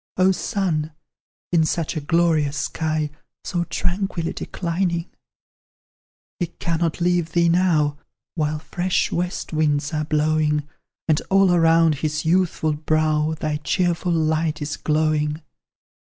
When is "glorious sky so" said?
2.01-3.65